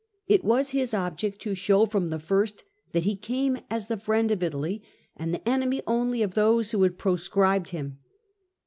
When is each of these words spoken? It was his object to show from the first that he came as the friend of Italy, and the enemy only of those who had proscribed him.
It 0.25 0.43
was 0.43 0.71
his 0.71 0.95
object 0.95 1.43
to 1.43 1.53
show 1.53 1.85
from 1.85 2.07
the 2.07 2.17
first 2.17 2.63
that 2.91 3.03
he 3.03 3.15
came 3.15 3.59
as 3.69 3.85
the 3.85 3.97
friend 3.97 4.31
of 4.31 4.41
Italy, 4.41 4.81
and 5.15 5.31
the 5.31 5.47
enemy 5.47 5.83
only 5.85 6.23
of 6.23 6.33
those 6.33 6.71
who 6.71 6.81
had 6.81 6.97
proscribed 6.97 7.69
him. 7.69 7.99